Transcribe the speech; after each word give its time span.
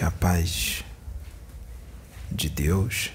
Que 0.00 0.06
a 0.06 0.10
paz 0.10 0.82
de 2.32 2.48
Deus 2.48 3.10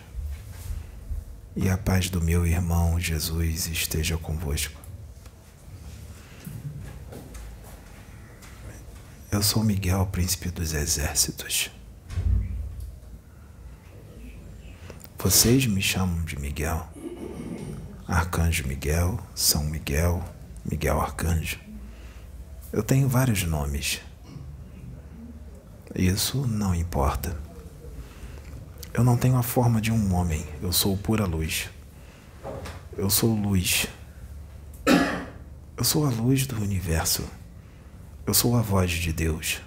e 1.56 1.68
a 1.68 1.76
paz 1.76 2.12
do 2.12 2.22
meu 2.22 2.46
irmão 2.46 3.00
Jesus 3.00 3.66
esteja 3.66 4.20
convosco. 4.20 4.80
Eu 9.32 9.42
sou 9.42 9.64
Miguel, 9.64 10.06
príncipe 10.12 10.50
dos 10.50 10.76
exércitos. 10.76 11.72
Vocês 15.18 15.66
me 15.66 15.82
chamam 15.82 16.24
de 16.24 16.38
Miguel. 16.38 16.88
Arcanjo 18.08 18.68
Miguel, 18.68 19.20
São 19.34 19.64
Miguel, 19.64 20.24
Miguel 20.64 21.02
Arcanjo. 21.02 21.60
Eu 22.72 22.84
tenho 22.84 23.10
vários 23.10 23.42
nomes. 23.42 24.02
Isso 25.96 26.46
não 26.46 26.76
importa. 26.76 27.38
Eu 28.94 29.02
não 29.02 29.16
tenho 29.16 29.38
a 29.38 29.44
forma 29.44 29.80
de 29.80 29.94
um 29.94 30.14
homem, 30.14 30.46
eu 30.62 30.74
sou 30.74 30.98
pura 30.98 31.26
luz. 31.26 31.70
Eu 32.98 33.10
sou 33.10 33.34
luz. 33.34 33.88
Eu 35.78 35.84
sou 35.84 36.06
a 36.06 36.10
luz 36.10 36.46
do 36.46 36.62
universo. 36.62 37.24
Eu 38.28 38.34
sou 38.34 38.58
a 38.58 38.62
voz 38.62 38.92
de 38.92 39.14
Deus. 39.14 39.62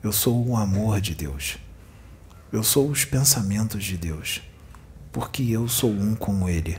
Eu 0.00 0.12
sou 0.12 0.46
o 0.46 0.56
amor 0.56 1.00
de 1.00 1.12
Deus. 1.14 1.58
Eu 2.52 2.62
sou 2.62 2.88
os 2.88 3.04
pensamentos 3.04 3.82
de 3.82 3.96
Deus, 3.96 4.42
porque 5.10 5.42
eu 5.42 5.66
sou 5.66 5.90
um 5.90 6.14
com 6.14 6.48
Ele, 6.48 6.78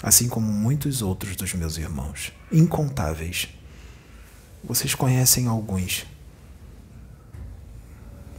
assim 0.00 0.28
como 0.28 0.46
muitos 0.46 1.02
outros 1.02 1.34
dos 1.34 1.54
meus 1.54 1.76
irmãos, 1.76 2.32
incontáveis. 2.52 3.48
Vocês 4.62 4.94
conhecem 4.94 5.48
alguns 5.48 6.06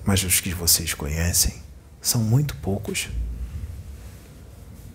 mas 0.05 0.23
os 0.23 0.39
que 0.39 0.53
vocês 0.53 0.93
conhecem 0.93 1.53
são 2.01 2.21
muito 2.21 2.55
poucos. 2.57 3.09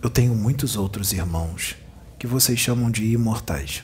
Eu 0.01 0.09
tenho 0.09 0.35
muitos 0.35 0.75
outros 0.75 1.11
irmãos 1.11 1.75
que 2.17 2.27
vocês 2.27 2.59
chamam 2.59 2.91
de 2.91 3.05
imortais, 3.05 3.83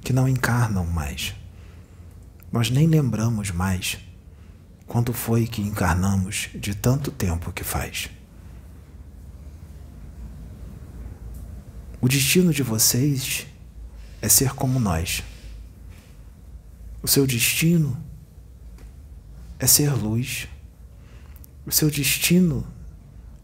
que 0.00 0.12
não 0.12 0.28
encarnam 0.28 0.84
mais. 0.84 1.34
Nós 2.50 2.70
nem 2.70 2.86
lembramos 2.86 3.50
mais 3.50 3.98
quando 4.86 5.12
foi 5.12 5.46
que 5.46 5.62
encarnamos 5.62 6.50
de 6.54 6.74
tanto 6.74 7.10
tempo 7.10 7.52
que 7.52 7.64
faz. 7.64 8.10
O 12.00 12.08
destino 12.08 12.52
de 12.52 12.64
vocês 12.64 13.46
é 14.20 14.28
ser 14.28 14.54
como 14.54 14.80
nós. 14.80 15.22
O 17.00 17.06
seu 17.06 17.26
destino 17.26 17.96
é 19.62 19.66
ser 19.68 19.94
luz. 19.94 20.48
O 21.64 21.70
seu 21.70 21.88
destino 21.88 22.66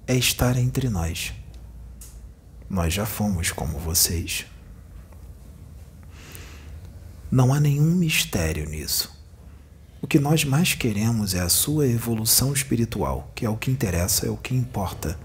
é 0.04 0.16
estar 0.16 0.56
entre 0.56 0.88
nós. 0.88 1.32
Nós 2.68 2.92
já 2.92 3.06
fomos 3.06 3.52
como 3.52 3.78
vocês. 3.78 4.44
Não 7.30 7.54
há 7.54 7.60
nenhum 7.60 7.94
mistério 7.94 8.68
nisso. 8.68 9.16
O 10.02 10.08
que 10.08 10.18
nós 10.18 10.44
mais 10.44 10.74
queremos 10.74 11.34
é 11.34 11.40
a 11.40 11.48
sua 11.48 11.86
evolução 11.86 12.52
espiritual, 12.52 13.30
que 13.32 13.46
é 13.46 13.48
o 13.48 13.56
que 13.56 13.70
interessa, 13.70 14.26
é 14.26 14.30
o 14.30 14.36
que 14.36 14.56
importa. 14.56 15.16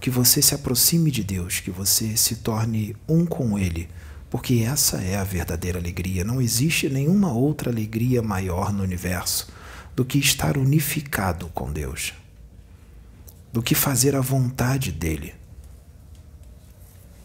Que 0.00 0.08
você 0.08 0.40
se 0.40 0.54
aproxime 0.54 1.10
de 1.10 1.22
Deus, 1.22 1.60
que 1.60 1.70
você 1.70 2.16
se 2.16 2.36
torne 2.36 2.96
um 3.06 3.26
com 3.26 3.58
Ele, 3.58 3.90
porque 4.30 4.64
essa 4.66 5.02
é 5.02 5.16
a 5.16 5.24
verdadeira 5.24 5.78
alegria. 5.78 6.24
Não 6.24 6.40
existe 6.40 6.88
nenhuma 6.88 7.30
outra 7.30 7.70
alegria 7.70 8.22
maior 8.22 8.72
no 8.72 8.82
universo 8.82 9.54
do 9.96 10.04
que 10.04 10.18
estar 10.18 10.58
unificado 10.58 11.48
com 11.48 11.72
Deus, 11.72 12.12
do 13.50 13.62
que 13.62 13.74
fazer 13.74 14.14
a 14.14 14.20
vontade 14.20 14.92
dEle, 14.92 15.34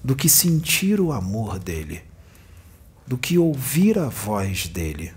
do 0.01 0.15
que 0.15 0.29
sentir 0.29 1.01
o 1.01 1.11
amor 1.11 1.59
dEle, 1.59 2.01
do 3.05 3.17
que 3.17 3.37
ouvir 3.37 3.99
a 3.99 4.07
voz 4.07 4.69
dEle, 4.69 5.13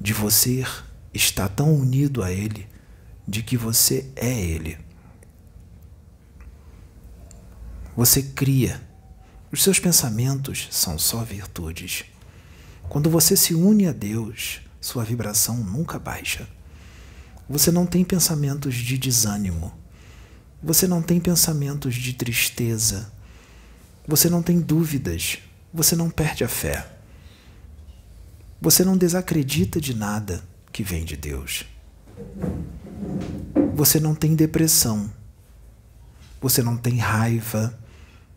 de 0.00 0.12
você 0.12 0.66
estar 1.14 1.48
tão 1.48 1.72
unido 1.72 2.20
a 2.20 2.32
Ele, 2.32 2.66
de 3.26 3.40
que 3.40 3.56
você 3.56 4.10
é 4.16 4.28
Ele. 4.28 4.76
Você 7.96 8.22
cria. 8.22 8.82
Os 9.52 9.62
seus 9.62 9.78
pensamentos 9.78 10.66
são 10.72 10.98
só 10.98 11.22
virtudes. 11.22 12.04
Quando 12.88 13.08
você 13.08 13.36
se 13.36 13.54
une 13.54 13.86
a 13.86 13.92
Deus, 13.92 14.63
sua 14.84 15.02
vibração 15.02 15.56
nunca 15.56 15.98
baixa. 15.98 16.46
Você 17.48 17.70
não 17.70 17.86
tem 17.86 18.04
pensamentos 18.04 18.74
de 18.74 18.98
desânimo. 18.98 19.72
Você 20.62 20.86
não 20.86 21.00
tem 21.00 21.18
pensamentos 21.18 21.94
de 21.94 22.12
tristeza. 22.12 23.10
Você 24.06 24.28
não 24.28 24.42
tem 24.42 24.60
dúvidas. 24.60 25.38
Você 25.72 25.96
não 25.96 26.10
perde 26.10 26.44
a 26.44 26.48
fé. 26.48 26.86
Você 28.60 28.84
não 28.84 28.94
desacredita 28.94 29.80
de 29.80 29.94
nada 29.94 30.44
que 30.70 30.82
vem 30.82 31.02
de 31.02 31.16
Deus. 31.16 31.64
Você 33.74 33.98
não 33.98 34.14
tem 34.14 34.34
depressão. 34.34 35.10
Você 36.42 36.62
não 36.62 36.76
tem 36.76 36.98
raiva. 36.98 37.74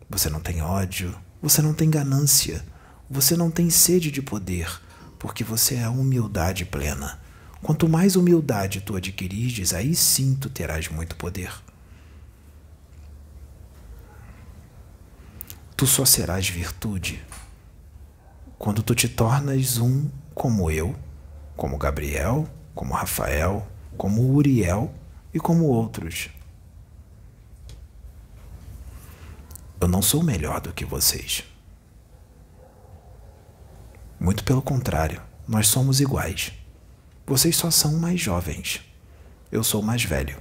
Você 0.08 0.30
não 0.30 0.40
tem 0.40 0.62
ódio. 0.62 1.14
Você 1.42 1.60
não 1.60 1.74
tem 1.74 1.90
ganância. 1.90 2.64
Você 3.10 3.36
não 3.36 3.50
tem 3.50 3.68
sede 3.68 4.10
de 4.10 4.22
poder 4.22 4.87
porque 5.18 5.42
você 5.42 5.76
é 5.76 5.84
a 5.84 5.90
humildade 5.90 6.64
plena. 6.64 7.20
Quanto 7.62 7.88
mais 7.88 8.16
humildade 8.16 8.80
tu 8.80 8.96
adquirires, 8.96 9.74
aí 9.74 9.94
sim 9.94 10.34
tu 10.34 10.48
terás 10.48 10.88
muito 10.88 11.16
poder. 11.16 11.52
Tu 15.76 15.86
só 15.86 16.04
serás 16.04 16.48
virtude 16.48 17.24
quando 18.58 18.82
tu 18.82 18.94
te 18.94 19.08
tornas 19.08 19.78
um 19.78 20.08
como 20.34 20.70
eu, 20.70 20.94
como 21.56 21.78
Gabriel, 21.78 22.48
como 22.74 22.94
Rafael, 22.94 23.66
como 23.96 24.32
Uriel 24.34 24.92
e 25.32 25.38
como 25.38 25.64
outros. 25.64 26.30
Eu 29.80 29.86
não 29.86 30.02
sou 30.02 30.22
melhor 30.22 30.60
do 30.60 30.72
que 30.72 30.84
vocês. 30.84 31.44
Muito 34.20 34.42
pelo 34.42 34.60
contrário, 34.60 35.22
nós 35.46 35.68
somos 35.68 36.00
iguais. 36.00 36.52
Vocês 37.24 37.54
só 37.54 37.70
são 37.70 37.98
mais 37.98 38.20
jovens. 38.20 38.80
Eu 39.50 39.62
sou 39.62 39.80
mais 39.80 40.02
velho. 40.02 40.36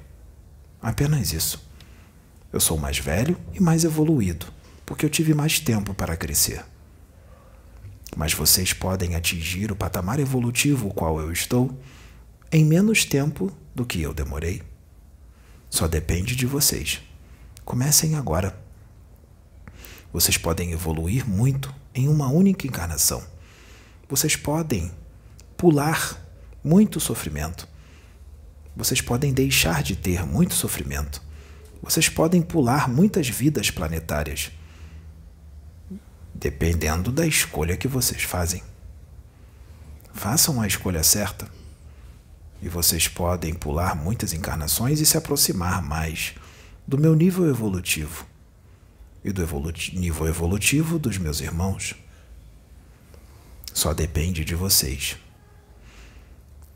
Apenas 0.81 1.31
isso. 1.31 1.63
Eu 2.51 2.59
sou 2.59 2.75
mais 2.77 2.97
velho 2.97 3.37
e 3.53 3.61
mais 3.61 3.83
evoluído, 3.83 4.47
porque 4.83 5.05
eu 5.05 5.09
tive 5.11 5.35
mais 5.35 5.59
tempo 5.59 5.93
para 5.93 6.17
crescer. 6.17 6.65
Mas 8.15 8.33
vocês 8.33 8.73
podem 8.73 9.13
atingir 9.13 9.71
o 9.71 9.75
patamar 9.75 10.19
evolutivo 10.19 10.87
o 10.87 10.93
qual 10.93 11.19
eu 11.19 11.31
estou 11.31 11.79
em 12.51 12.65
menos 12.65 13.05
tempo 13.05 13.55
do 13.75 13.85
que 13.85 14.01
eu 14.01 14.11
demorei. 14.11 14.63
Só 15.69 15.87
depende 15.87 16.35
de 16.35 16.47
vocês. 16.47 16.99
Comecem 17.63 18.15
agora. 18.15 18.59
Vocês 20.11 20.35
podem 20.35 20.71
evoluir 20.71 21.29
muito 21.29 21.71
em 21.93 22.07
uma 22.07 22.27
única 22.27 22.65
encarnação 22.65 23.36
vocês 24.09 24.35
podem 24.35 24.91
pular 25.57 26.17
muito 26.63 26.99
sofrimento. 26.99 27.67
Vocês 28.75 29.01
podem 29.01 29.33
deixar 29.33 29.83
de 29.83 29.95
ter 29.95 30.25
muito 30.25 30.53
sofrimento. 30.53 31.21
Vocês 31.81 32.07
podem 32.07 32.41
pular 32.41 32.87
muitas 32.87 33.27
vidas 33.27 33.69
planetárias. 33.69 34.51
Dependendo 36.33 37.11
da 37.11 37.25
escolha 37.25 37.75
que 37.75 37.87
vocês 37.87 38.23
fazem. 38.23 38.61
Façam 40.13 40.61
a 40.61 40.67
escolha 40.67 41.03
certa. 41.03 41.49
E 42.61 42.69
vocês 42.69 43.07
podem 43.07 43.53
pular 43.53 43.95
muitas 43.95 44.33
encarnações 44.33 44.99
e 44.99 45.05
se 45.05 45.17
aproximar 45.17 45.81
mais 45.81 46.33
do 46.87 46.97
meu 46.97 47.15
nível 47.15 47.49
evolutivo 47.49 48.25
e 49.23 49.31
do 49.31 49.41
nível 49.93 50.27
evolutivo 50.27 50.97
dos 50.97 51.17
meus 51.17 51.41
irmãos. 51.41 51.95
Só 53.77 53.93
depende 53.93 54.43
de 54.43 54.55
vocês. 54.55 55.17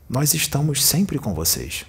Nós 0.08 0.34
estamos 0.34 0.84
sempre 0.84 1.18
com 1.18 1.34
vocês. 1.34 1.84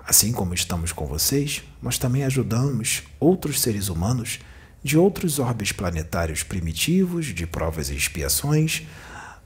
Assim 0.00 0.32
como 0.32 0.54
estamos 0.54 0.90
com 0.90 1.04
vocês, 1.04 1.62
nós 1.82 1.98
também 1.98 2.24
ajudamos 2.24 3.02
outros 3.20 3.60
seres 3.60 3.90
humanos 3.90 4.38
de 4.82 4.96
outros 4.96 5.38
orbes 5.38 5.70
planetários 5.70 6.42
primitivos, 6.42 7.26
de 7.26 7.46
provas 7.46 7.90
e 7.90 7.94
expiações. 7.94 8.84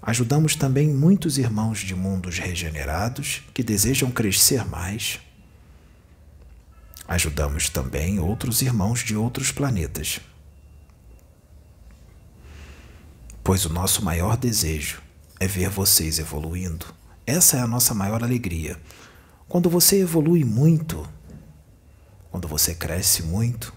Ajudamos 0.00 0.54
também 0.54 0.88
muitos 0.94 1.36
irmãos 1.36 1.80
de 1.80 1.96
mundos 1.96 2.38
regenerados 2.38 3.42
que 3.52 3.64
desejam 3.64 4.08
crescer 4.12 4.64
mais. 4.66 5.18
Ajudamos 7.08 7.68
também 7.68 8.20
outros 8.20 8.62
irmãos 8.62 9.00
de 9.00 9.16
outros 9.16 9.50
planetas 9.50 10.20
pois 13.42 13.64
o 13.64 13.72
nosso 13.72 14.04
maior 14.04 14.36
desejo 14.36 15.00
é 15.38 15.46
ver 15.46 15.68
vocês 15.68 16.18
evoluindo, 16.18 16.86
Essa 17.26 17.58
é 17.58 17.60
a 17.60 17.66
nossa 17.66 17.94
maior 17.94 18.24
alegria. 18.24 18.80
Quando 19.48 19.70
você 19.70 20.00
evolui 20.00 20.44
muito, 20.44 21.08
quando 22.30 22.48
você 22.48 22.74
cresce 22.74 23.22
muito, 23.22 23.72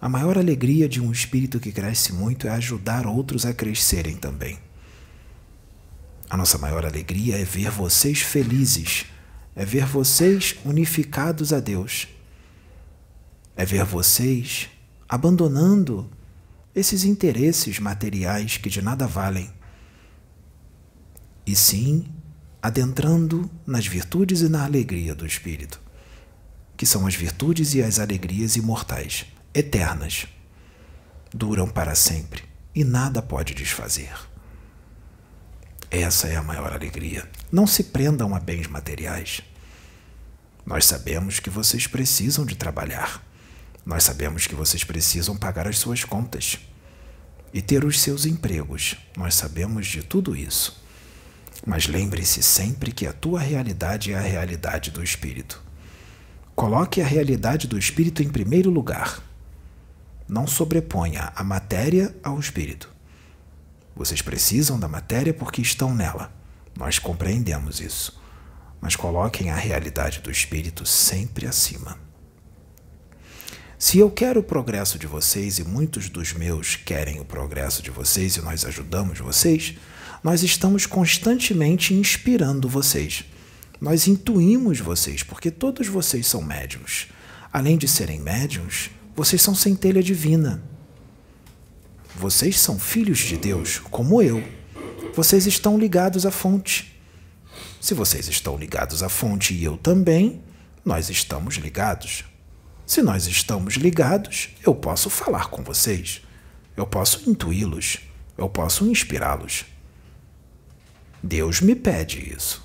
a 0.00 0.08
maior 0.08 0.36
alegria 0.36 0.88
de 0.88 1.00
um 1.00 1.12
espírito 1.12 1.60
que 1.60 1.72
cresce 1.72 2.12
muito 2.12 2.46
é 2.46 2.50
ajudar 2.50 3.06
outros 3.06 3.46
a 3.46 3.54
crescerem 3.54 4.16
também. 4.16 4.58
A 6.28 6.36
nossa 6.36 6.58
maior 6.58 6.84
alegria 6.84 7.38
é 7.38 7.44
ver 7.44 7.70
vocês 7.70 8.20
felizes, 8.20 9.06
é 9.54 9.64
ver 9.64 9.86
vocês 9.86 10.56
unificados 10.64 11.52
a 11.52 11.60
Deus, 11.60 12.08
é 13.56 13.64
ver 13.64 13.84
vocês 13.84 14.68
abandonando 15.08 16.10
esses 16.74 17.04
interesses 17.04 17.78
materiais 17.78 18.56
que 18.56 18.68
de 18.68 18.82
nada 18.82 19.06
valem, 19.06 19.52
e 21.46 21.54
sim 21.54 22.06
adentrando 22.60 23.50
nas 23.66 23.86
virtudes 23.86 24.40
e 24.40 24.48
na 24.48 24.64
alegria 24.64 25.14
do 25.14 25.26
Espírito, 25.26 25.80
que 26.76 26.86
são 26.86 27.06
as 27.06 27.14
virtudes 27.14 27.74
e 27.74 27.82
as 27.82 27.98
alegrias 27.98 28.56
imortais, 28.56 29.26
eternas, 29.52 30.26
duram 31.32 31.68
para 31.68 31.94
sempre 31.94 32.42
e 32.74 32.82
nada 32.82 33.20
pode 33.20 33.54
desfazer. 33.54 34.12
Essa 35.90 36.26
é 36.26 36.36
a 36.36 36.42
maior 36.42 36.72
alegria. 36.72 37.28
Não 37.52 37.66
se 37.66 37.84
prendam 37.84 38.34
a 38.34 38.40
bens 38.40 38.66
materiais. 38.66 39.42
Nós 40.66 40.86
sabemos 40.86 41.38
que 41.38 41.50
vocês 41.50 41.86
precisam 41.86 42.44
de 42.44 42.56
trabalhar. 42.56 43.22
Nós 43.84 44.02
sabemos 44.04 44.46
que 44.46 44.54
vocês 44.54 44.82
precisam 44.82 45.36
pagar 45.36 45.68
as 45.68 45.78
suas 45.78 46.04
contas 46.04 46.58
e 47.52 47.60
ter 47.60 47.84
os 47.84 48.00
seus 48.00 48.24
empregos. 48.24 48.96
Nós 49.16 49.34
sabemos 49.34 49.86
de 49.86 50.02
tudo 50.02 50.34
isso. 50.34 50.82
Mas 51.66 51.86
lembre-se 51.86 52.42
sempre 52.42 52.92
que 52.92 53.06
a 53.06 53.12
tua 53.12 53.40
realidade 53.40 54.12
é 54.12 54.18
a 54.18 54.22
realidade 54.22 54.90
do 54.90 55.02
espírito. 55.02 55.62
Coloque 56.54 57.00
a 57.00 57.06
realidade 57.06 57.66
do 57.66 57.78
espírito 57.78 58.22
em 58.22 58.28
primeiro 58.28 58.70
lugar. 58.70 59.22
Não 60.28 60.46
sobreponha 60.46 61.32
a 61.36 61.44
matéria 61.44 62.14
ao 62.22 62.40
espírito. 62.40 62.90
Vocês 63.94 64.22
precisam 64.22 64.78
da 64.78 64.88
matéria 64.88 65.34
porque 65.34 65.60
estão 65.60 65.94
nela. 65.94 66.32
Nós 66.76 66.98
compreendemos 66.98 67.80
isso. 67.80 68.20
Mas 68.80 68.96
coloquem 68.96 69.50
a 69.50 69.56
realidade 69.56 70.20
do 70.20 70.30
espírito 70.30 70.84
sempre 70.84 71.46
acima. 71.46 72.03
Se 73.84 73.98
eu 73.98 74.10
quero 74.10 74.40
o 74.40 74.42
progresso 74.42 74.98
de 74.98 75.06
vocês 75.06 75.58
e 75.58 75.62
muitos 75.62 76.08
dos 76.08 76.32
meus 76.32 76.74
querem 76.74 77.20
o 77.20 77.24
progresso 77.24 77.82
de 77.82 77.90
vocês 77.90 78.34
e 78.34 78.40
nós 78.40 78.64
ajudamos 78.64 79.18
vocês, 79.18 79.74
nós 80.22 80.42
estamos 80.42 80.86
constantemente 80.86 81.92
inspirando 81.92 82.66
vocês. 82.66 83.26
Nós 83.78 84.08
intuímos 84.08 84.80
vocês, 84.80 85.22
porque 85.22 85.50
todos 85.50 85.86
vocês 85.86 86.26
são 86.26 86.40
médiums. 86.40 87.08
Além 87.52 87.76
de 87.76 87.86
serem 87.86 88.18
médiums, 88.18 88.88
vocês 89.14 89.42
são 89.42 89.54
centelha 89.54 90.02
divina. 90.02 90.64
Vocês 92.16 92.58
são 92.58 92.78
filhos 92.78 93.18
de 93.18 93.36
Deus, 93.36 93.80
como 93.90 94.22
eu. 94.22 94.42
Vocês 95.14 95.46
estão 95.46 95.78
ligados 95.78 96.24
à 96.24 96.30
fonte. 96.30 96.98
Se 97.82 97.92
vocês 97.92 98.28
estão 98.28 98.56
ligados 98.56 99.02
à 99.02 99.10
fonte 99.10 99.52
e 99.52 99.62
eu 99.62 99.76
também, 99.76 100.40
nós 100.82 101.10
estamos 101.10 101.56
ligados. 101.56 102.24
Se 102.86 103.00
nós 103.00 103.26
estamos 103.26 103.74
ligados, 103.74 104.50
eu 104.64 104.74
posso 104.74 105.08
falar 105.08 105.48
com 105.48 105.62
vocês. 105.62 106.22
Eu 106.76 106.86
posso 106.86 107.28
intuí-los. 107.28 108.00
Eu 108.36 108.48
posso 108.48 108.86
inspirá-los. 108.86 109.64
Deus 111.22 111.60
me 111.60 111.74
pede 111.74 112.34
isso. 112.34 112.62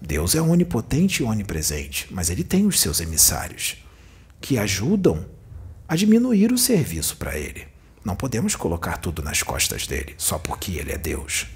Deus 0.00 0.34
é 0.34 0.42
onipotente 0.42 1.22
e 1.22 1.26
onipresente, 1.26 2.06
mas 2.10 2.28
ele 2.28 2.44
tem 2.44 2.66
os 2.66 2.78
seus 2.78 3.00
emissários 3.00 3.82
que 4.38 4.58
ajudam 4.58 5.24
a 5.88 5.96
diminuir 5.96 6.52
o 6.52 6.58
serviço 6.58 7.16
para 7.16 7.38
ele. 7.38 7.66
Não 8.04 8.14
podemos 8.14 8.54
colocar 8.54 8.98
tudo 8.98 9.22
nas 9.22 9.42
costas 9.42 9.86
dele 9.86 10.14
só 10.18 10.38
porque 10.38 10.72
ele 10.72 10.92
é 10.92 10.98
Deus. 10.98 11.46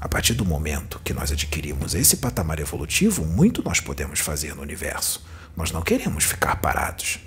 A 0.00 0.08
partir 0.08 0.34
do 0.34 0.44
momento 0.44 1.00
que 1.04 1.12
nós 1.12 1.32
adquirimos 1.32 1.94
esse 1.94 2.18
patamar 2.18 2.60
evolutivo, 2.60 3.24
muito 3.24 3.62
nós 3.64 3.80
podemos 3.80 4.20
fazer 4.20 4.54
no 4.54 4.62
universo. 4.62 5.24
Nós 5.56 5.70
não 5.70 5.82
queremos 5.82 6.24
ficar 6.24 6.56
parados. 6.56 7.18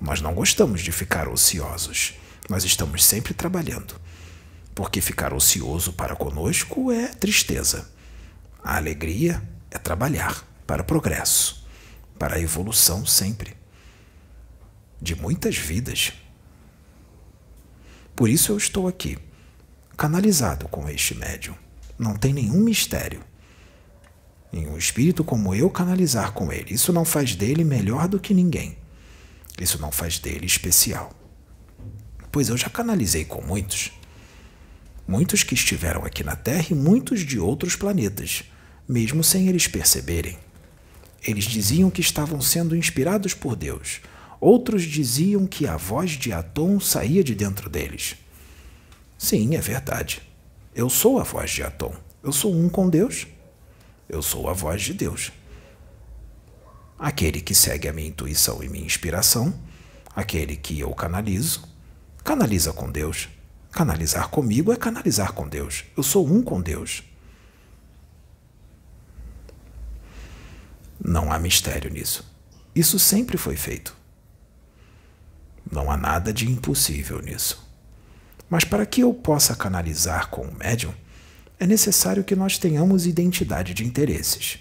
Nós 0.00 0.20
não 0.20 0.34
gostamos 0.34 0.80
de 0.80 0.90
ficar 0.90 1.28
ociosos. 1.28 2.14
Nós 2.48 2.64
estamos 2.64 3.04
sempre 3.04 3.32
trabalhando. 3.34 3.94
Porque 4.74 5.00
ficar 5.00 5.32
ocioso 5.32 5.92
para 5.92 6.16
conosco 6.16 6.90
é 6.90 7.08
tristeza. 7.08 7.90
A 8.64 8.76
alegria 8.76 9.42
é 9.70 9.78
trabalhar 9.78 10.44
para 10.66 10.82
o 10.82 10.84
progresso, 10.84 11.66
para 12.18 12.36
a 12.36 12.40
evolução 12.40 13.04
sempre 13.04 13.56
de 15.02 15.16
muitas 15.16 15.56
vidas. 15.56 16.12
Por 18.14 18.28
isso 18.28 18.52
eu 18.52 18.56
estou 18.56 18.86
aqui, 18.86 19.18
canalizado 19.96 20.68
com 20.68 20.88
este 20.88 21.14
médium. 21.14 21.56
Não 21.98 22.16
tem 22.16 22.32
nenhum 22.32 22.60
mistério. 22.60 23.24
Em 24.52 24.66
um 24.66 24.76
espírito 24.76 25.24
como 25.24 25.54
eu 25.54 25.70
canalizar 25.70 26.32
com 26.32 26.52
ele, 26.52 26.74
isso 26.74 26.92
não 26.92 27.04
faz 27.04 27.34
dele 27.34 27.64
melhor 27.64 28.06
do 28.06 28.20
que 28.20 28.34
ninguém. 28.34 28.76
Isso 29.60 29.80
não 29.80 29.90
faz 29.90 30.18
dele 30.18 30.46
especial. 30.46 31.12
Pois 32.30 32.48
eu 32.48 32.56
já 32.56 32.68
canalizei 32.68 33.24
com 33.24 33.40
muitos. 33.40 33.92
Muitos 35.06 35.42
que 35.42 35.54
estiveram 35.54 36.04
aqui 36.04 36.22
na 36.22 36.36
Terra 36.36 36.66
e 36.70 36.74
muitos 36.74 37.20
de 37.20 37.38
outros 37.38 37.76
planetas, 37.76 38.44
mesmo 38.88 39.24
sem 39.24 39.48
eles 39.48 39.66
perceberem. 39.66 40.38
Eles 41.26 41.44
diziam 41.44 41.90
que 41.90 42.00
estavam 42.00 42.40
sendo 42.40 42.76
inspirados 42.76 43.34
por 43.34 43.56
Deus, 43.56 44.00
Outros 44.42 44.82
diziam 44.82 45.46
que 45.46 45.68
a 45.68 45.76
voz 45.76 46.10
de 46.10 46.32
Atom 46.32 46.80
saía 46.80 47.22
de 47.22 47.32
dentro 47.32 47.70
deles. 47.70 48.16
Sim, 49.16 49.54
é 49.54 49.60
verdade. 49.60 50.20
Eu 50.74 50.90
sou 50.90 51.20
a 51.20 51.22
voz 51.22 51.48
de 51.52 51.62
Atom. 51.62 51.94
Eu 52.24 52.32
sou 52.32 52.52
um 52.52 52.68
com 52.68 52.90
Deus. 52.90 53.28
Eu 54.12 54.20
sou 54.20 54.50
a 54.50 54.52
voz 54.52 54.82
de 54.82 54.92
Deus. 54.92 55.32
Aquele 56.98 57.40
que 57.40 57.54
segue 57.54 57.88
a 57.88 57.94
minha 57.94 58.08
intuição 58.08 58.62
e 58.62 58.68
minha 58.68 58.84
inspiração, 58.84 59.58
aquele 60.14 60.54
que 60.54 60.78
eu 60.78 60.94
canalizo, 60.94 61.66
canaliza 62.22 62.74
com 62.74 62.92
Deus. 62.92 63.30
Canalizar 63.70 64.28
comigo 64.28 64.70
é 64.70 64.76
canalizar 64.76 65.32
com 65.32 65.48
Deus. 65.48 65.84
Eu 65.96 66.02
sou 66.02 66.30
um 66.30 66.42
com 66.42 66.60
Deus. 66.60 67.02
Não 71.02 71.32
há 71.32 71.38
mistério 71.38 71.90
nisso. 71.90 72.30
Isso 72.74 72.98
sempre 72.98 73.38
foi 73.38 73.56
feito. 73.56 73.96
Não 75.70 75.90
há 75.90 75.96
nada 75.96 76.34
de 76.34 76.50
impossível 76.50 77.22
nisso. 77.22 77.66
Mas 78.50 78.62
para 78.62 78.84
que 78.84 79.00
eu 79.00 79.14
possa 79.14 79.56
canalizar 79.56 80.28
com 80.28 80.42
o 80.42 80.54
médium, 80.54 80.92
é 81.62 81.66
necessário 81.66 82.24
que 82.24 82.34
nós 82.34 82.58
tenhamos 82.58 83.06
identidade 83.06 83.72
de 83.72 83.84
interesses. 83.84 84.58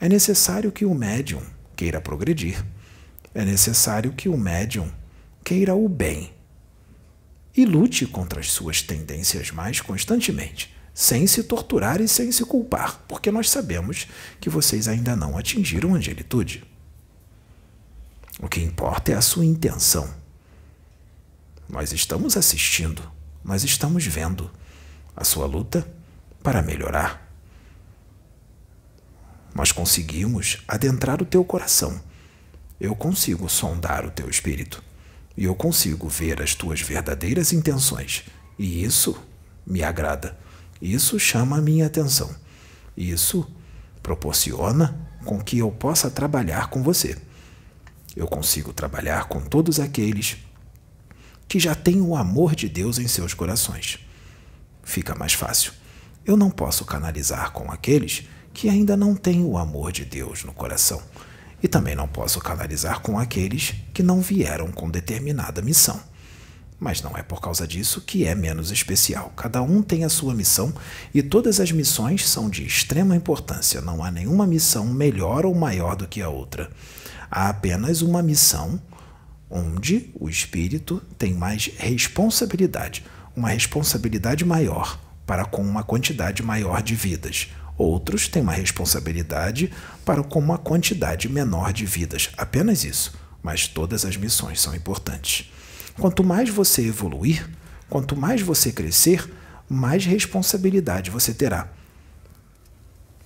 É 0.00 0.08
necessário 0.08 0.72
que 0.72 0.84
o 0.84 0.92
médium 0.92 1.40
queira 1.76 2.00
progredir. 2.00 2.66
É 3.32 3.44
necessário 3.44 4.12
que 4.12 4.28
o 4.28 4.36
médium 4.36 4.90
queira 5.44 5.72
o 5.72 5.88
bem 5.88 6.34
e 7.56 7.64
lute 7.64 8.06
contra 8.06 8.40
as 8.40 8.50
suas 8.50 8.82
tendências 8.82 9.52
mais 9.52 9.80
constantemente, 9.80 10.74
sem 10.92 11.28
se 11.28 11.44
torturar 11.44 12.00
e 12.00 12.08
sem 12.08 12.32
se 12.32 12.44
culpar, 12.44 13.04
porque 13.06 13.30
nós 13.30 13.48
sabemos 13.48 14.08
que 14.40 14.50
vocês 14.50 14.88
ainda 14.88 15.14
não 15.14 15.38
atingiram 15.38 15.94
a 15.94 15.98
angelitude. 15.98 16.64
O 18.42 18.48
que 18.48 18.60
importa 18.60 19.12
é 19.12 19.14
a 19.14 19.20
sua 19.20 19.44
intenção. 19.44 20.12
Nós 21.68 21.92
estamos 21.92 22.36
assistindo, 22.36 23.00
nós 23.44 23.62
estamos 23.62 24.04
vendo 24.04 24.50
a 25.14 25.22
sua 25.22 25.46
luta 25.46 25.99
para 26.42 26.62
melhorar. 26.62 27.28
Nós 29.54 29.72
conseguimos 29.72 30.58
adentrar 30.66 31.20
o 31.20 31.26
teu 31.26 31.44
coração. 31.44 32.00
Eu 32.80 32.94
consigo 32.94 33.48
sondar 33.48 34.06
o 34.06 34.10
teu 34.10 34.28
espírito. 34.28 34.82
E 35.36 35.44
eu 35.44 35.54
consigo 35.54 36.08
ver 36.08 36.42
as 36.42 36.54
tuas 36.54 36.80
verdadeiras 36.80 37.52
intenções. 37.52 38.24
E 38.58 38.84
isso 38.84 39.20
me 39.66 39.82
agrada. 39.82 40.38
Isso 40.80 41.18
chama 41.18 41.58
a 41.58 41.62
minha 41.62 41.86
atenção. 41.86 42.34
Isso 42.96 43.50
proporciona 44.02 45.08
com 45.24 45.40
que 45.40 45.58
eu 45.58 45.70
possa 45.70 46.10
trabalhar 46.10 46.68
com 46.68 46.82
você 46.82 47.16
eu 48.16 48.26
consigo 48.26 48.72
trabalhar 48.72 49.28
com 49.28 49.40
todos 49.40 49.78
aqueles 49.78 50.36
que 51.48 51.58
já 51.58 51.74
têm 51.74 52.00
o 52.00 52.16
amor 52.16 52.54
de 52.54 52.68
Deus 52.68 52.98
em 52.98 53.08
seus 53.08 53.34
corações. 53.34 53.98
Fica 54.82 55.14
mais 55.14 55.32
fácil. 55.32 55.72
Eu 56.24 56.36
não 56.36 56.50
posso 56.50 56.84
canalizar 56.84 57.50
com 57.50 57.70
aqueles 57.72 58.28
que 58.52 58.68
ainda 58.68 58.96
não 58.96 59.14
têm 59.14 59.42
o 59.42 59.56
amor 59.56 59.90
de 59.90 60.04
Deus 60.04 60.44
no 60.44 60.52
coração. 60.52 61.00
E 61.62 61.68
também 61.68 61.94
não 61.94 62.06
posso 62.06 62.40
canalizar 62.40 63.00
com 63.00 63.18
aqueles 63.18 63.74
que 63.94 64.02
não 64.02 64.20
vieram 64.20 64.70
com 64.70 64.90
determinada 64.90 65.62
missão. 65.62 66.00
mas 66.82 67.02
não 67.02 67.14
é 67.14 67.22
por 67.22 67.42
causa 67.42 67.68
disso 67.68 68.00
que 68.00 68.24
é 68.24 68.34
menos 68.34 68.70
especial. 68.70 69.30
Cada 69.36 69.60
um 69.60 69.82
tem 69.82 70.02
a 70.02 70.08
sua 70.08 70.34
missão 70.34 70.72
e 71.12 71.22
todas 71.22 71.60
as 71.60 71.70
missões 71.70 72.26
são 72.26 72.48
de 72.48 72.64
extrema 72.64 73.14
importância. 73.14 73.82
Não 73.82 74.02
há 74.02 74.10
nenhuma 74.10 74.46
missão 74.46 74.86
melhor 74.86 75.44
ou 75.44 75.54
maior 75.54 75.94
do 75.94 76.08
que 76.08 76.22
a 76.22 76.30
outra. 76.30 76.70
Há 77.30 77.50
apenas 77.50 78.00
uma 78.00 78.22
missão 78.22 78.80
onde 79.50 80.10
o 80.18 80.26
espírito 80.26 81.02
tem 81.18 81.34
mais 81.34 81.70
responsabilidade, 81.76 83.04
uma 83.36 83.50
responsabilidade 83.50 84.42
maior 84.42 84.98
para 85.30 85.44
com 85.44 85.62
uma 85.62 85.84
quantidade 85.84 86.42
maior 86.42 86.82
de 86.82 86.96
vidas. 86.96 87.50
Outros 87.78 88.26
têm 88.26 88.42
uma 88.42 88.50
responsabilidade 88.50 89.72
para 90.04 90.24
com 90.24 90.40
uma 90.40 90.58
quantidade 90.58 91.28
menor 91.28 91.72
de 91.72 91.86
vidas. 91.86 92.30
Apenas 92.36 92.82
isso. 92.82 93.14
Mas 93.40 93.68
todas 93.68 94.04
as 94.04 94.16
missões 94.16 94.60
são 94.60 94.74
importantes. 94.74 95.48
Quanto 96.00 96.24
mais 96.24 96.48
você 96.48 96.84
evoluir, 96.84 97.48
quanto 97.88 98.16
mais 98.16 98.42
você 98.42 98.72
crescer, 98.72 99.32
mais 99.68 100.04
responsabilidade 100.04 101.12
você 101.12 101.32
terá. 101.32 101.68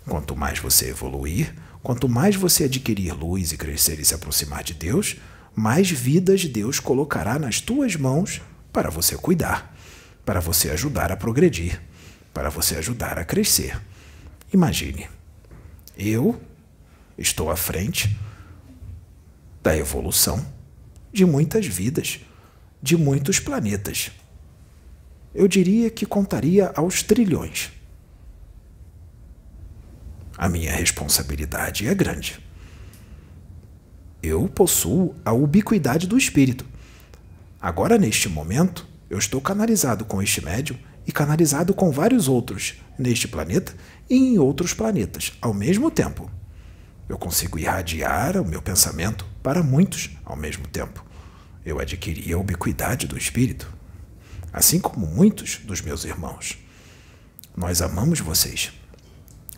Quanto 0.06 0.36
mais 0.36 0.58
você 0.58 0.90
evoluir, 0.90 1.54
quanto 1.82 2.06
mais 2.06 2.36
você 2.36 2.64
adquirir 2.64 3.14
luz 3.14 3.50
e 3.50 3.56
crescer 3.56 3.98
e 3.98 4.04
se 4.04 4.14
aproximar 4.14 4.62
de 4.62 4.74
Deus, 4.74 5.16
mais 5.56 5.90
vidas 5.90 6.44
Deus 6.44 6.78
colocará 6.78 7.38
nas 7.38 7.62
tuas 7.62 7.96
mãos 7.96 8.42
para 8.70 8.90
você 8.90 9.16
cuidar, 9.16 9.74
para 10.22 10.38
você 10.38 10.68
ajudar 10.68 11.10
a 11.10 11.16
progredir, 11.16 11.80
para 12.34 12.50
você 12.50 12.76
ajudar 12.76 13.18
a 13.18 13.24
crescer. 13.24 13.80
Imagine, 14.52 15.08
eu 15.96 16.38
estou 17.16 17.50
à 17.50 17.56
frente 17.56 18.14
da 19.62 19.74
evolução 19.74 20.44
de 21.12 21.24
muitas 21.24 21.64
vidas 21.66 22.20
de 22.84 22.98
muitos 22.98 23.40
planetas. 23.40 24.10
Eu 25.34 25.48
diria 25.48 25.88
que 25.88 26.04
contaria 26.04 26.70
aos 26.74 27.02
trilhões. 27.02 27.72
A 30.36 30.50
minha 30.50 30.70
responsabilidade 30.70 31.88
é 31.88 31.94
grande. 31.94 32.38
Eu 34.22 34.46
possuo 34.48 35.14
a 35.24 35.32
ubiquidade 35.32 36.06
do 36.06 36.18
espírito. 36.18 36.66
Agora, 37.58 37.96
neste 37.96 38.28
momento, 38.28 38.86
eu 39.08 39.16
estou 39.16 39.40
canalizado 39.40 40.04
com 40.04 40.20
este 40.20 40.44
médium 40.44 40.76
e 41.06 41.12
canalizado 41.12 41.74
com 41.74 41.90
vários 41.90 42.28
outros 42.28 42.74
neste 42.98 43.28
planeta 43.28 43.74
e 44.08 44.16
em 44.16 44.38
outros 44.38 44.72
planetas 44.72 45.32
ao 45.40 45.52
mesmo 45.52 45.90
tempo. 45.90 46.30
Eu 47.08 47.18
consigo 47.18 47.58
irradiar 47.58 48.36
o 48.36 48.44
meu 48.44 48.62
pensamento 48.62 49.26
para 49.42 49.62
muitos 49.62 50.10
ao 50.24 50.36
mesmo 50.36 50.66
tempo 50.66 51.04
eu 51.64 51.80
adquiri 51.80 52.32
a 52.32 52.38
ubiquidade 52.38 53.06
do 53.06 53.16
Espírito, 53.16 53.72
assim 54.52 54.78
como 54.78 55.06
muitos 55.06 55.60
dos 55.64 55.80
meus 55.80 56.04
irmãos. 56.04 56.58
Nós 57.56 57.80
amamos 57.80 58.20
vocês. 58.20 58.72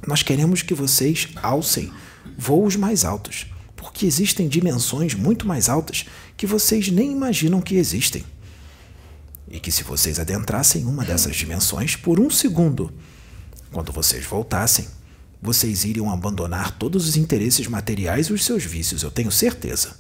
Nós 0.06 0.22
queremos 0.22 0.62
que 0.62 0.74
vocês 0.74 1.28
alcem 1.42 1.92
voos 2.38 2.76
mais 2.76 3.04
altos, 3.04 3.46
porque 3.74 4.06
existem 4.06 4.48
dimensões 4.48 5.14
muito 5.14 5.46
mais 5.46 5.68
altas 5.68 6.06
que 6.36 6.46
vocês 6.46 6.88
nem 6.88 7.10
imaginam 7.10 7.60
que 7.60 7.74
existem. 7.74 8.24
E 9.48 9.60
que 9.60 9.70
se 9.70 9.84
vocês 9.84 10.18
adentrassem 10.18 10.84
uma 10.84 11.04
dessas 11.04 11.36
dimensões 11.36 11.94
por 11.94 12.18
um 12.18 12.28
segundo, 12.30 12.92
quando 13.70 13.92
vocês 13.92 14.24
voltassem, 14.24 14.88
vocês 15.40 15.84
iriam 15.84 16.10
abandonar 16.10 16.72
todos 16.72 17.08
os 17.08 17.16
interesses 17.16 17.66
materiais 17.66 18.26
e 18.26 18.32
os 18.32 18.44
seus 18.44 18.64
vícios, 18.64 19.02
eu 19.02 19.10
tenho 19.10 19.30
certeza. 19.30 19.96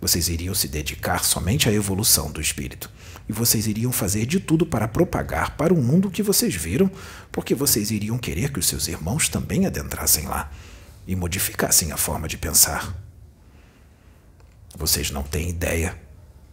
Vocês 0.00 0.28
iriam 0.28 0.54
se 0.54 0.68
dedicar 0.68 1.24
somente 1.24 1.68
à 1.68 1.72
evolução 1.72 2.30
do 2.30 2.40
espírito. 2.40 2.90
E 3.28 3.32
vocês 3.32 3.66
iriam 3.66 3.90
fazer 3.92 4.26
de 4.26 4.38
tudo 4.38 4.66
para 4.66 4.86
propagar 4.86 5.56
para 5.56 5.72
o 5.72 5.82
mundo 5.82 6.08
o 6.08 6.10
que 6.10 6.22
vocês 6.22 6.54
viram, 6.54 6.90
porque 7.32 7.54
vocês 7.54 7.90
iriam 7.90 8.18
querer 8.18 8.52
que 8.52 8.58
os 8.58 8.66
seus 8.66 8.88
irmãos 8.88 9.28
também 9.28 9.66
adentrassem 9.66 10.26
lá 10.26 10.50
e 11.06 11.16
modificassem 11.16 11.92
a 11.92 11.96
forma 11.96 12.28
de 12.28 12.36
pensar. 12.36 12.94
Vocês 14.76 15.10
não 15.10 15.22
têm 15.22 15.48
ideia 15.48 15.98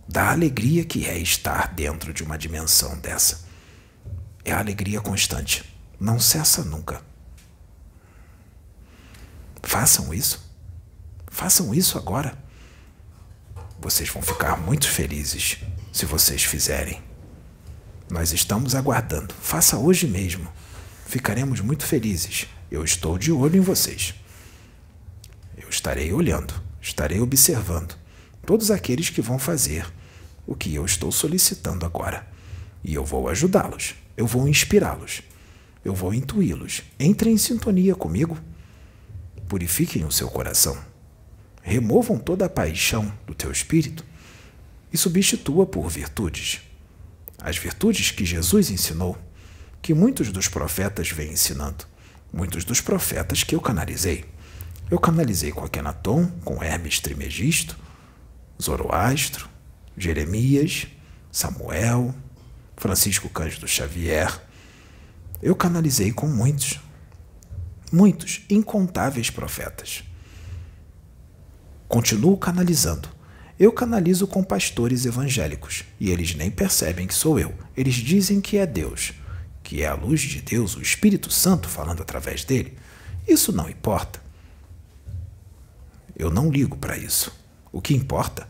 da 0.08 0.32
alegria 0.32 0.84
que 0.84 1.06
é 1.06 1.18
estar 1.18 1.74
dentro 1.74 2.14
de 2.14 2.24
uma 2.24 2.38
dimensão 2.38 2.98
dessa. 2.98 3.46
É 4.44 4.52
a 4.52 4.60
alegria 4.60 5.00
constante. 5.02 5.64
Não 6.00 6.20
cessa 6.20 6.64
nunca. 6.64 7.02
Façam 9.62 10.14
isso. 10.14 10.52
Façam 11.28 11.74
isso 11.74 11.98
agora. 11.98 12.38
Vocês 13.80 14.10
vão 14.10 14.22
ficar 14.22 14.58
muito 14.58 14.88
felizes 14.88 15.58
se 15.92 16.06
vocês 16.06 16.44
fizerem. 16.44 17.02
Nós 18.10 18.34
estamos 18.34 18.76
aguardando. 18.76 19.34
Faça 19.42 19.78
hoje 19.78 20.08
mesmo. 20.08 20.52
Ficaremos 21.06 21.62
muito 21.62 21.86
felizes. 21.86 22.48
Eu 22.70 22.84
estou 22.84 23.18
de 23.18 23.32
olho 23.32 23.58
em 23.58 23.62
vocês. 23.62 24.14
Eu 25.58 25.70
estarei 25.70 26.12
olhando, 26.12 26.54
estarei 26.82 27.20
observando 27.20 28.03
todos 28.46 28.72
aqueles 28.72 29.10
que 29.10 29.22
vão 29.22 29.40
fazer 29.40 29.86
o 30.46 30.56
que 30.56 30.74
eu 30.74 30.86
estou 30.86 31.12
solicitando 31.12 31.86
agora. 31.86 32.28
E 32.84 32.94
eu 32.94 33.06
vou 33.06 33.30
ajudá-los, 33.30 33.96
eu 34.18 34.28
vou 34.28 34.48
inspirá-los, 34.48 35.22
eu 35.84 35.94
vou 35.96 36.14
intuí-los. 36.14 36.84
Entrem 37.00 37.34
em 37.34 37.38
sintonia 37.38 37.96
comigo. 37.96 38.38
Purifiquem 39.48 40.04
o 40.06 40.12
seu 40.12 40.30
coração 40.30 40.78
removam 41.64 42.20
toda 42.20 42.46
a 42.46 42.50
paixão 42.50 43.12
do 43.26 43.34
teu 43.34 43.50
espírito 43.50 44.06
e 44.92 44.98
substitua 44.98 45.66
por 45.66 45.90
virtudes. 45.90 46.62
As 47.42 47.58
virtudes 47.58 48.12
que 48.12 48.26
Jesus 48.26 48.70
ensinou, 48.70 49.18
que 49.82 49.94
muitos 49.94 50.32
dos 50.32 50.48
profetas 50.48 51.10
vêm 51.10 51.32
ensinando, 51.32 51.86
muitos 52.32 52.66
dos 52.66 52.82
profetas 52.82 53.44
que 53.44 53.56
eu 53.56 53.62
canalizei. 53.62 54.26
Eu 54.92 55.00
canalizei 55.00 55.52
com 55.52 55.64
Akenaton, 55.64 56.28
com 56.44 56.62
Hermes 56.62 57.00
Trimegisto, 57.00 57.78
Zoroastro, 58.62 59.50
Jeremias, 59.98 60.88
Samuel, 61.32 62.14
Francisco 62.78 63.30
Cândido 63.30 63.68
Xavier. 63.68 64.42
Eu 65.42 65.56
canalizei 65.56 66.12
com 66.12 66.28
muitos, 66.28 66.80
muitos, 67.92 68.42
incontáveis 68.50 69.30
profetas. 69.30 70.04
Continuo 71.88 72.38
canalizando. 72.38 73.10
Eu 73.60 73.72
canalizo 73.72 74.26
com 74.26 74.44
pastores 74.44 75.06
evangélicos 75.06 75.84
e 76.00 76.10
eles 76.10 76.34
nem 76.34 76.50
percebem 76.50 77.06
que 77.06 77.14
sou 77.14 77.40
eu. 77.40 77.54
Eles 77.78 77.96
dizem 77.96 78.42
que 78.42 78.58
é 78.58 78.66
Deus, 78.66 79.14
que 79.62 79.84
é 79.84 79.88
a 79.88 79.94
luz 79.94 80.22
de 80.22 80.42
Deus, 80.42 80.76
o 80.76 80.82
Espírito 80.82 81.32
Santo 81.32 81.70
falando 81.70 82.02
através 82.02 82.44
dele. 82.44 82.78
Isso 83.28 83.52
não 83.52 83.70
importa. 83.70 84.22
Eu 86.16 86.30
não 86.30 86.50
ligo 86.50 86.78
para 86.78 86.98
isso. 86.98 87.43
O 87.74 87.82
que 87.82 87.94
importa 87.94 88.48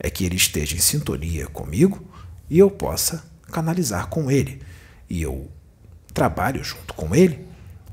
é 0.00 0.10
que 0.10 0.24
ele 0.24 0.36
esteja 0.36 0.74
em 0.74 0.80
sintonia 0.80 1.46
comigo 1.46 2.02
e 2.50 2.58
eu 2.58 2.70
possa 2.70 3.22
canalizar 3.52 4.08
com 4.08 4.30
ele. 4.30 4.60
E 5.08 5.22
eu 5.22 5.50
trabalho 6.12 6.64
junto 6.64 6.94
com 6.94 7.14
ele 7.14 7.46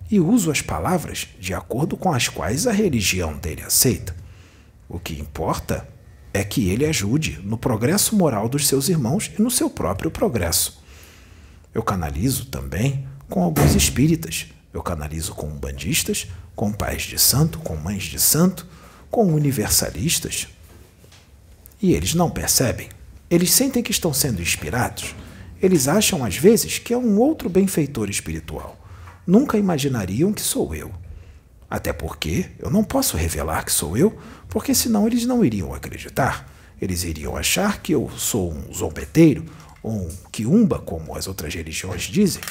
e 0.10 0.20
uso 0.20 0.50
as 0.50 0.62
palavras 0.62 1.28
de 1.40 1.54
acordo 1.54 1.98
com 1.98 2.14
as 2.14 2.28
quais 2.30 2.68
a 2.68 2.72
religião 2.72 3.38
dele 3.38 3.62
aceita. 3.62 4.16
O 4.88 4.98
que 4.98 5.14
importa 5.20 5.88
é 6.34 6.44
que 6.44 6.70
ele 6.70 6.86
ajude 6.86 7.40
no 7.44 7.58
progresso 7.58 8.16
moral 8.16 8.48
dos 8.48 8.68
seus 8.68 8.88
irmãos 8.88 9.30
e 9.38 9.42
no 9.42 9.52
seu 9.52 9.70
próprio 9.70 10.10
progresso. 10.10 10.82
Eu 11.74 11.84
canalizo 11.84 12.46
também 12.46 13.08
com 13.30 13.44
alguns 13.44 13.76
espíritas. 13.76 14.48
Eu 14.74 14.82
canalizo 14.82 15.34
com 15.34 15.48
umbandistas, 15.48 16.28
com 16.56 16.72
pais 16.72 17.04
de 17.04 17.20
santo, 17.20 17.60
com 17.60 17.76
mães 17.76 18.04
de 18.04 18.20
santo, 18.20 18.66
com 19.10 19.34
universalistas. 19.34 20.48
E 21.82 21.94
eles 21.94 22.14
não 22.14 22.30
percebem. 22.30 22.90
Eles 23.30 23.52
sentem 23.52 23.82
que 23.82 23.92
estão 23.92 24.14
sendo 24.14 24.42
inspirados. 24.42 25.16
Eles 25.62 25.88
acham 25.88 26.24
às 26.24 26.38
vezes 26.38 26.78
que 26.78 26.94
é 26.94 26.98
um 26.98 27.18
outro 27.20 27.50
benfeitor 27.50 28.10
espiritual. 28.10 28.78
Nunca 29.26 29.58
imaginariam 29.58 30.32
que 30.32 30.42
sou 30.42 30.76
eu. 30.76 30.92
Até 31.70 31.94
porque 31.94 32.52
eu 32.60 32.70
não 32.70 32.84
posso 32.84 33.16
revelar 33.16 33.64
que 33.64 33.72
sou 33.72 33.98
eu, 33.98 34.18
porque 34.50 34.76
senão 34.76 35.08
eles 35.08 35.26
não 35.26 35.44
iriam 35.44 35.74
acreditar. 35.74 36.52
Eles 36.82 37.04
iriam 37.04 37.38
achar 37.38 37.82
que 37.82 37.94
eu 37.94 38.10
sou 38.18 38.52
um 38.52 38.74
zombeteiro, 38.74 39.46
ou 39.82 39.94
um 39.94 40.10
quiumba, 40.32 40.80
como 40.80 41.16
as 41.16 41.28
outras 41.28 41.54
religiões 41.54 42.04
dizem, 42.04 42.42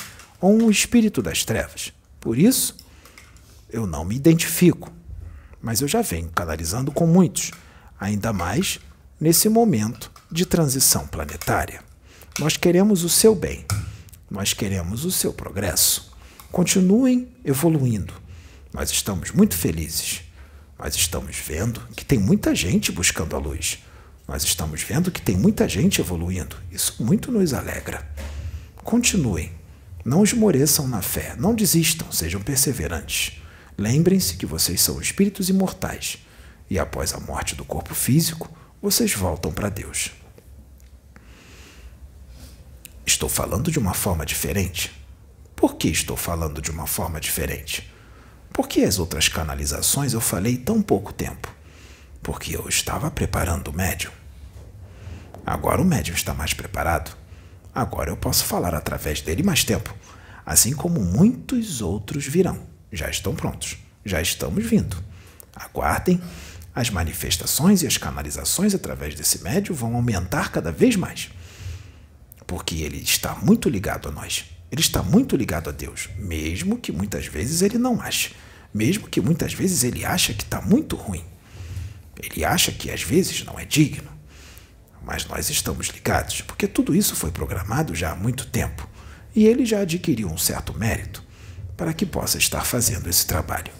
ou 0.40 0.52
um 0.52 0.70
espírito 0.70 1.20
das 1.20 1.44
trevas. 1.44 1.92
Por 2.18 2.38
isso, 2.38 2.76
eu 3.70 3.86
não 3.86 4.04
me 4.04 4.16
identifico. 4.16 4.90
Mas 5.60 5.82
eu 5.82 5.88
já 5.88 6.00
venho 6.00 6.30
canalizando 6.30 6.90
com 6.90 7.06
muitos, 7.06 7.50
ainda 8.00 8.32
mais 8.32 8.80
nesse 9.20 9.48
momento 9.48 10.10
de 10.30 10.46
transição 10.46 11.06
planetária. 11.06 11.82
Nós 12.38 12.56
queremos 12.56 13.04
o 13.04 13.08
seu 13.08 13.34
bem, 13.34 13.64
nós 14.30 14.52
queremos 14.52 15.04
o 15.04 15.10
seu 15.10 15.32
progresso. 15.32 16.10
Continuem 16.50 17.28
evoluindo 17.44 18.20
nós 18.72 18.90
estamos 18.90 19.32
muito 19.32 19.56
felizes. 19.56 20.22
Nós 20.78 20.94
estamos 20.94 21.36
vendo 21.36 21.80
que 21.96 22.04
tem 22.04 22.18
muita 22.18 22.54
gente 22.54 22.92
buscando 22.92 23.34
a 23.34 23.38
luz. 23.38 23.80
Nós 24.28 24.44
estamos 24.44 24.82
vendo 24.82 25.10
que 25.10 25.20
tem 25.20 25.36
muita 25.36 25.68
gente 25.68 26.00
evoluindo. 26.00 26.56
Isso 26.70 27.02
muito 27.02 27.32
nos 27.32 27.52
alegra. 27.52 28.08
Continuem. 28.76 29.52
Não 30.04 30.22
esmoreçam 30.22 30.86
na 30.86 31.02
fé. 31.02 31.34
Não 31.36 31.54
desistam. 31.54 32.10
Sejam 32.12 32.40
perseverantes. 32.40 33.42
Lembrem-se 33.76 34.36
que 34.36 34.46
vocês 34.46 34.80
são 34.80 35.00
espíritos 35.00 35.48
imortais. 35.48 36.18
E 36.70 36.78
após 36.78 37.12
a 37.12 37.18
morte 37.18 37.56
do 37.56 37.64
corpo 37.64 37.94
físico, 37.94 38.48
vocês 38.82 39.12
voltam 39.12 39.52
para 39.52 39.68
Deus. 39.68 40.10
Estou 43.04 43.28
falando 43.28 43.70
de 43.70 43.78
uma 43.78 43.92
forma 43.92 44.24
diferente. 44.24 44.90
Por 45.54 45.76
que 45.76 45.88
estou 45.88 46.16
falando 46.16 46.62
de 46.62 46.70
uma 46.70 46.86
forma 46.86 47.20
diferente? 47.20 47.92
Porque 48.52 48.80
as 48.80 48.98
outras 48.98 49.28
canalizações 49.28 50.14
eu 50.14 50.20
falei 50.20 50.56
tão 50.56 50.80
pouco 50.80 51.12
tempo? 51.12 51.54
Porque 52.22 52.56
eu 52.56 52.66
estava 52.68 53.10
preparando 53.10 53.68
o 53.68 53.76
médium. 53.76 54.12
Agora 55.44 55.82
o 55.82 55.84
médium 55.84 56.14
está 56.14 56.32
mais 56.32 56.54
preparado. 56.54 57.14
Agora 57.74 58.10
eu 58.10 58.16
posso 58.16 58.44
falar 58.44 58.74
através 58.74 59.20
dele 59.20 59.42
mais 59.42 59.62
tempo, 59.62 59.94
assim 60.44 60.72
como 60.72 61.00
muitos 61.00 61.82
outros 61.82 62.26
virão. 62.26 62.66
Já 62.90 63.08
estão 63.10 63.34
prontos, 63.34 63.76
já 64.04 64.20
estamos 64.20 64.64
vindo. 64.64 64.96
Aguardem, 65.54 66.20
as 66.80 66.90
manifestações 66.90 67.82
e 67.82 67.86
as 67.86 67.96
canalizações 67.96 68.74
através 68.74 69.14
desse 69.14 69.42
médium 69.42 69.74
vão 69.74 69.94
aumentar 69.94 70.50
cada 70.50 70.72
vez 70.72 70.96
mais. 70.96 71.30
Porque 72.46 72.76
ele 72.76 72.98
está 72.98 73.34
muito 73.36 73.68
ligado 73.68 74.08
a 74.08 74.12
nós. 74.12 74.46
Ele 74.72 74.80
está 74.80 75.02
muito 75.02 75.36
ligado 75.36 75.68
a 75.68 75.72
Deus, 75.72 76.08
mesmo 76.16 76.78
que 76.78 76.92
muitas 76.92 77.26
vezes 77.26 77.60
ele 77.60 77.76
não 77.76 78.00
ache, 78.00 78.34
mesmo 78.72 79.08
que 79.08 79.20
muitas 79.20 79.52
vezes 79.52 79.82
ele 79.82 80.04
acha 80.04 80.32
que 80.32 80.44
está 80.44 80.60
muito 80.60 80.96
ruim. 80.96 81.24
Ele 82.22 82.44
acha 82.44 82.70
que 82.70 82.90
às 82.90 83.02
vezes 83.02 83.44
não 83.44 83.58
é 83.58 83.64
digno. 83.64 84.10
Mas 85.02 85.26
nós 85.26 85.50
estamos 85.50 85.88
ligados, 85.88 86.42
porque 86.42 86.66
tudo 86.66 86.94
isso 86.94 87.16
foi 87.16 87.30
programado 87.30 87.94
já 87.94 88.12
há 88.12 88.16
muito 88.16 88.46
tempo 88.46 88.88
e 89.34 89.46
ele 89.46 89.64
já 89.64 89.80
adquiriu 89.80 90.28
um 90.28 90.38
certo 90.38 90.76
mérito 90.76 91.24
para 91.76 91.92
que 91.92 92.04
possa 92.04 92.38
estar 92.38 92.64
fazendo 92.64 93.08
esse 93.08 93.26
trabalho. 93.26 93.72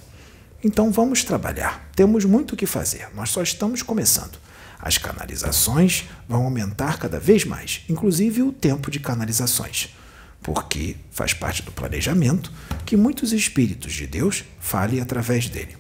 Então 0.62 0.93
vamos 0.93 1.25
trabalhar. 1.25 1.90
Temos 1.97 2.26
muito 2.26 2.52
o 2.52 2.57
que 2.57 2.67
fazer, 2.67 3.09
nós 3.14 3.31
só 3.31 3.43
estamos 3.43 3.83
começando. 3.83 4.38
As 4.79 4.99
canalizações 4.99 6.05
vão 6.29 6.45
aumentar 6.45 6.99
cada 6.99 7.19
vez 7.19 7.45
mais, 7.45 7.83
inclusive 7.88 8.43
o 8.43 8.52
tempo 8.52 8.90
de 8.90 9.00
canalizações, 9.00 9.95
porque 10.43 10.97
faz 11.11 11.33
parte 11.33 11.62
do 11.62 11.73
planejamento 11.73 12.52
que 12.85 12.97
muitos 12.97 13.33
espíritos 13.33 13.93
de 13.93 14.07
Deus 14.07 14.45
falem 14.59 15.00
através 15.00 15.49
dele, 15.49 15.76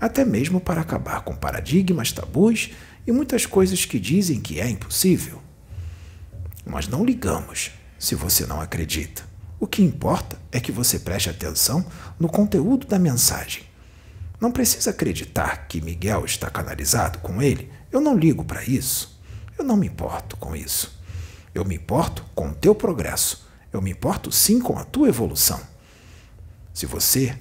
até 0.00 0.24
mesmo 0.24 0.60
para 0.60 0.80
acabar 0.80 1.22
com 1.22 1.34
paradigmas, 1.34 2.12
tabus 2.12 2.70
e 3.06 3.12
muitas 3.12 3.46
coisas 3.46 3.84
que 3.84 3.98
dizem 3.98 4.40
que 4.40 4.60
é 4.60 4.68
impossível. 4.68 5.42
Nós 6.66 6.86
não 6.86 7.04
ligamos 7.04 7.70
se 7.98 8.14
você 8.14 8.46
não 8.46 8.60
acredita. 8.60 9.22
O 9.58 9.66
que 9.66 9.82
importa 9.82 10.38
é 10.52 10.60
que 10.60 10.70
você 10.70 10.98
preste 10.98 11.28
atenção 11.28 11.84
no 12.18 12.28
conteúdo 12.28 12.86
da 12.86 12.98
mensagem. 12.98 13.67
Não 14.40 14.52
precisa 14.52 14.90
acreditar 14.90 15.66
que 15.66 15.80
Miguel 15.80 16.24
está 16.24 16.48
canalizado 16.48 17.18
com 17.18 17.42
ele. 17.42 17.70
Eu 17.90 18.00
não 18.00 18.16
ligo 18.16 18.44
para 18.44 18.62
isso. 18.62 19.20
Eu 19.58 19.64
não 19.64 19.76
me 19.76 19.86
importo 19.86 20.36
com 20.36 20.54
isso. 20.54 20.96
Eu 21.52 21.64
me 21.64 21.74
importo 21.74 22.24
com 22.34 22.50
o 22.50 22.54
teu 22.54 22.74
progresso. 22.74 23.48
Eu 23.72 23.82
me 23.82 23.90
importo 23.90 24.30
sim 24.30 24.60
com 24.60 24.78
a 24.78 24.84
tua 24.84 25.08
evolução. 25.08 25.60
Se 26.72 26.86
você 26.86 27.36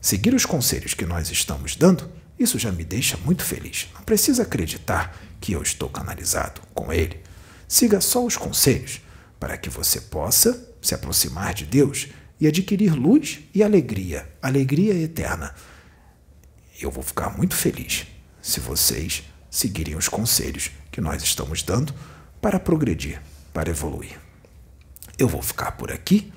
seguir 0.00 0.34
os 0.34 0.46
conselhos 0.46 0.94
que 0.94 1.04
nós 1.04 1.30
estamos 1.30 1.74
dando, 1.74 2.08
isso 2.38 2.58
já 2.58 2.70
me 2.70 2.84
deixa 2.84 3.16
muito 3.16 3.42
feliz. 3.42 3.88
Não 3.94 4.02
precisa 4.02 4.44
acreditar 4.44 5.16
que 5.40 5.52
eu 5.52 5.62
estou 5.62 5.88
canalizado 5.88 6.60
com 6.72 6.92
ele. 6.92 7.20
Siga 7.66 8.00
só 8.00 8.24
os 8.24 8.36
conselhos 8.36 9.00
para 9.40 9.58
que 9.58 9.68
você 9.68 10.00
possa 10.00 10.72
se 10.80 10.94
aproximar 10.94 11.52
de 11.52 11.64
Deus 11.66 12.08
e 12.38 12.46
adquirir 12.46 12.92
luz 12.92 13.40
e 13.52 13.62
alegria, 13.62 14.30
alegria 14.40 14.94
eterna. 14.94 15.54
Eu 16.80 16.90
vou 16.90 17.02
ficar 17.02 17.30
muito 17.30 17.54
feliz 17.54 18.06
se 18.42 18.60
vocês 18.60 19.22
seguirem 19.50 19.96
os 19.96 20.08
conselhos 20.08 20.70
que 20.92 21.00
nós 21.00 21.22
estamos 21.22 21.62
dando 21.62 21.94
para 22.40 22.60
progredir, 22.60 23.20
para 23.52 23.70
evoluir. 23.70 24.18
Eu 25.18 25.28
vou 25.28 25.42
ficar 25.42 25.72
por 25.72 25.90
aqui. 25.90 26.32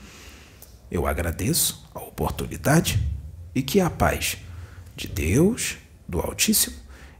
Eu 0.89 1.05
agradeço 1.05 1.87
a 1.93 1.99
oportunidade 1.99 2.99
e 3.53 3.61
que 3.61 3.79
a 3.79 3.89
paz 3.89 4.37
de 4.95 5.07
Deus 5.07 5.77
do 6.07 6.19
Altíssimo 6.19 6.75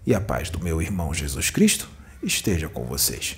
e 0.05 0.15
a 0.15 0.21
paz 0.21 0.49
do 0.49 0.59
meu 0.59 0.81
irmão 0.81 1.13
Jesus 1.13 1.49
Cristo 1.49 1.89
esteja 2.23 2.67
com 2.69 2.85
vocês. 2.85 3.37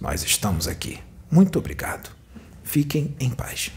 Nós 0.00 0.22
estamos 0.22 0.66
aqui. 0.66 0.98
Muito 1.30 1.58
obrigado. 1.58 2.10
Fiquem 2.62 3.14
em 3.18 3.30
paz. 3.30 3.70